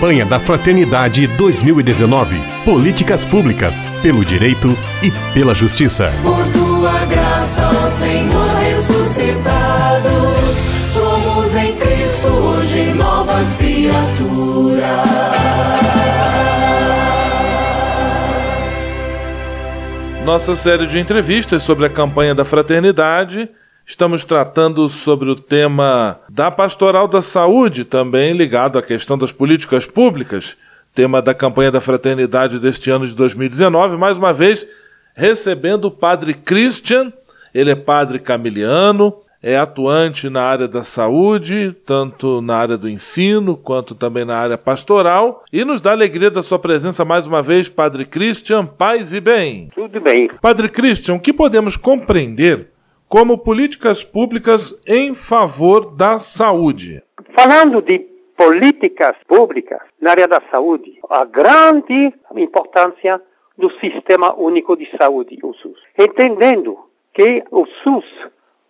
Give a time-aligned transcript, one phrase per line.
[0.00, 2.40] Campanha da Fraternidade 2019.
[2.64, 6.10] Políticas públicas pelo direito e pela justiça.
[6.22, 10.08] Por tua graça, ó Senhor ressuscitado,
[10.90, 14.80] somos em Cristo hoje novas criaturas.
[20.24, 23.50] Nossa série de entrevistas sobre a campanha da fraternidade
[23.90, 29.84] Estamos tratando sobre o tema da pastoral da saúde, também ligado à questão das políticas
[29.84, 30.56] públicas,
[30.94, 33.96] tema da campanha da fraternidade deste ano de 2019.
[33.96, 34.64] Mais uma vez,
[35.12, 37.12] recebendo o padre Christian,
[37.52, 39.12] ele é padre camiliano,
[39.42, 44.56] é atuante na área da saúde, tanto na área do ensino quanto também na área
[44.56, 49.20] pastoral, e nos dá alegria da sua presença mais uma vez, Padre Christian, paz e
[49.20, 49.68] bem.
[49.74, 50.30] Tudo bem.
[50.40, 52.68] Padre Christian, o que podemos compreender
[53.10, 57.02] como políticas públicas em favor da saúde.
[57.34, 57.98] Falando de
[58.36, 63.20] políticas públicas na área da saúde, a grande importância
[63.58, 65.76] do Sistema Único de Saúde, o SUS.
[65.98, 66.78] Entendendo
[67.12, 68.04] que o SUS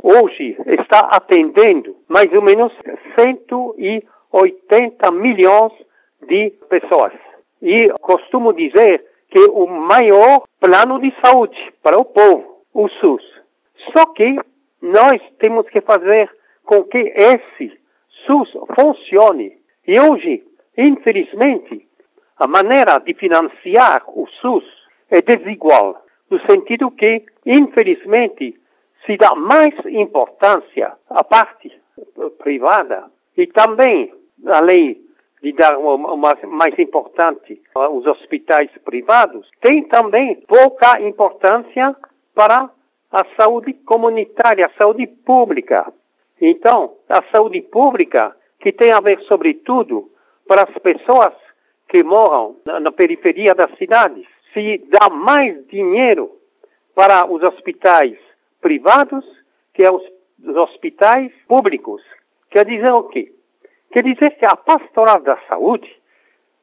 [0.00, 2.72] hoje está atendendo mais ou menos
[3.16, 5.72] 180 milhões
[6.28, 7.12] de pessoas.
[7.60, 13.37] E costumo dizer que o maior plano de saúde para o povo, o SUS.
[13.98, 14.38] Só que
[14.80, 16.30] nós temos que fazer
[16.64, 17.76] com que esse
[18.24, 19.58] SUS funcione.
[19.84, 20.44] E hoje,
[20.76, 21.84] infelizmente,
[22.36, 24.64] a maneira de financiar o SUS
[25.10, 28.56] é desigual, no sentido que, infelizmente,
[29.04, 31.76] se dá mais importância à parte
[32.38, 34.14] privada e também,
[34.46, 34.96] além
[35.42, 41.96] de dar uma mais importante aos hospitais privados, tem também pouca importância
[42.32, 42.70] para
[43.10, 45.92] a saúde comunitária, a saúde pública.
[46.40, 50.10] Então, a saúde pública, que tem a ver, sobretudo,
[50.46, 51.32] para as pessoas
[51.88, 56.30] que moram na, na periferia das cidades, se dá mais dinheiro
[56.94, 58.18] para os hospitais
[58.60, 59.24] privados
[59.72, 60.02] que aos
[60.56, 62.02] hospitais públicos.
[62.50, 63.32] Quer dizer o quê?
[63.90, 65.88] Quer dizer que a pastoral da saúde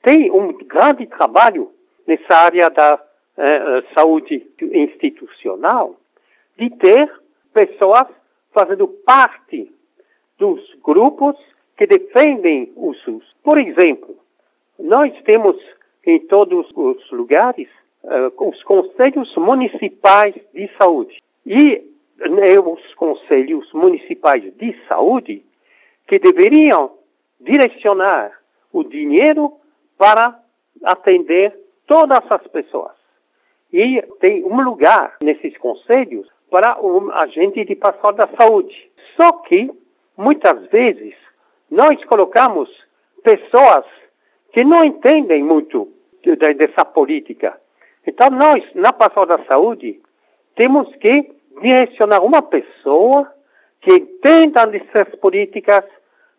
[0.03, 1.71] tem um grande trabalho
[2.05, 3.01] nessa área da
[3.37, 5.95] eh, eh saúde institucional,
[6.57, 7.11] de ter
[7.53, 8.07] pessoas
[8.51, 9.71] fazendo parte
[10.37, 11.35] dos grupos
[11.77, 13.23] que defendem o SUS.
[13.43, 14.17] Por exemplo,
[14.79, 15.57] nós temos
[16.05, 17.67] em todos os lugares
[18.03, 21.21] uh, os conselhos municipais de saúde.
[21.45, 21.83] E
[22.17, 25.43] né, os conselhos municipais de saúde
[26.07, 26.91] que deveriam
[27.39, 28.31] direcionar
[28.71, 29.53] o dinheiro
[29.97, 30.39] para
[30.83, 31.57] atender
[31.87, 32.93] todas as pessoas.
[33.71, 38.75] E tem um lugar nesses conselhos para um agente de pastoral da saúde.
[39.15, 39.71] Só que,
[40.17, 41.13] muitas vezes,
[41.69, 42.69] nós colocamos
[43.23, 43.85] pessoas
[44.53, 45.91] que não entendem muito
[46.57, 47.59] dessa política.
[48.05, 49.99] Então, nós, na pastoral da saúde,
[50.55, 53.31] temos que direcionar uma pessoa
[53.81, 55.83] que entenda dessas políticas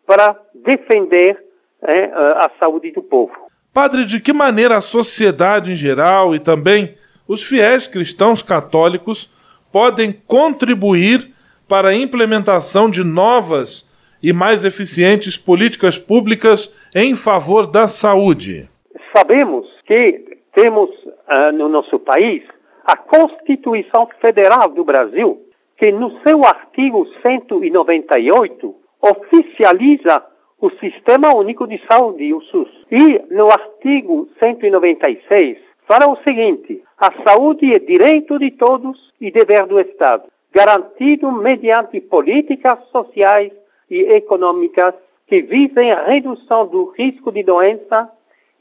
[0.07, 1.45] para defender
[1.83, 3.35] é, a saúde do povo.
[3.73, 6.97] Padre, de que maneira a sociedade em geral e também
[7.29, 9.31] os fiéis cristãos católicos
[9.73, 11.33] podem contribuir
[11.69, 13.89] para a implementação de novas
[14.23, 18.69] e mais eficientes políticas públicas em favor da saúde.
[19.13, 22.43] Sabemos que temos uh, no nosso país
[22.85, 25.43] a Constituição Federal do Brasil,
[25.77, 30.23] que no seu artigo 198 oficializa
[30.61, 32.69] o Sistema Único de Saúde, o SUS.
[32.91, 39.67] E no artigo 196 fala o seguinte: a saúde é direito de todos e dever
[39.67, 43.53] do Estado, garantido mediante políticas sociais
[43.91, 44.95] e econômicas
[45.27, 48.11] que visem a redução do risco de doença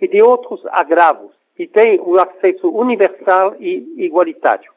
[0.01, 4.71] e de outros agravos, e tem o acesso universal e igualitário.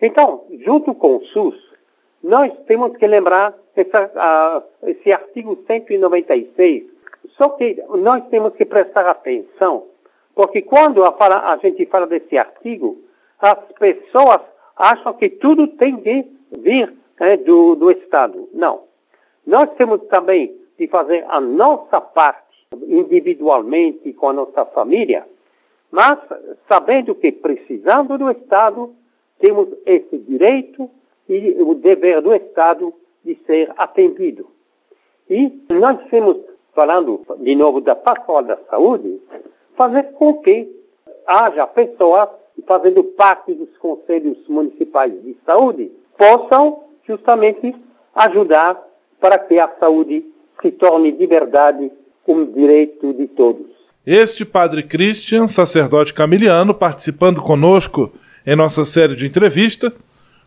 [0.00, 1.56] Então, junto com o SUS,
[2.22, 6.84] nós temos que lembrar essa, uh, esse artigo 196,
[7.36, 9.86] só que nós temos que prestar atenção
[10.34, 13.02] porque quando a, fala, a gente fala desse artigo,
[13.38, 14.40] as pessoas
[14.76, 16.26] acham que tudo tem que
[16.58, 18.48] vir né, do, do Estado.
[18.52, 18.82] Não.
[19.46, 22.42] Nós temos também de fazer a nossa parte
[22.88, 25.26] individualmente com a nossa família,
[25.90, 26.18] mas
[26.66, 28.92] sabendo que precisando do Estado,
[29.38, 30.90] temos esse direito
[31.28, 32.92] e o dever do Estado
[33.24, 34.48] de ser atendido.
[35.30, 36.38] E nós temos,
[36.74, 39.20] falando de novo da pastoral da saúde,
[39.76, 40.68] fazer com que
[41.26, 42.28] haja pessoas
[42.66, 47.74] fazendo parte dos conselhos municipais de saúde possam justamente
[48.14, 48.80] ajudar
[49.20, 50.24] para que a saúde
[50.62, 51.90] se torne de verdade
[52.26, 53.66] um direito de todos.
[54.06, 58.12] Este Padre Christian, sacerdote camiliano, participando conosco
[58.46, 59.92] em nossa série de entrevista,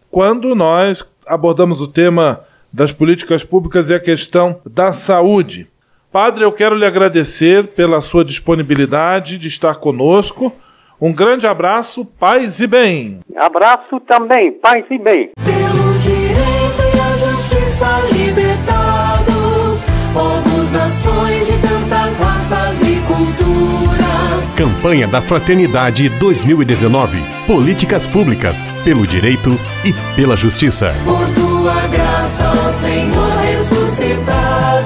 [0.10, 5.68] quando nós abordamos o tema das políticas públicas e a questão da saúde.
[6.18, 10.52] Padre, eu quero lhe agradecer pela sua disponibilidade de estar conosco.
[11.00, 13.20] Um grande abraço, paz e bem.
[13.36, 15.30] Abraço também, paz e bem.
[15.46, 24.54] Pelo direito e a justiça libertados, povos, nações de tantas raças e culturas.
[24.58, 27.22] Campanha da Fraternidade 2019.
[27.46, 29.52] Políticas públicas pelo direito
[29.86, 30.96] e pela justiça.
[31.06, 34.77] Por tua graça, ó Senhor ressuscitado.